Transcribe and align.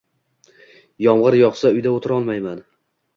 Yomg‘ir 1.05 1.37
yog‘sa 1.39 1.71
uyda 1.75 1.91
o‘tirolmayman 1.99 2.65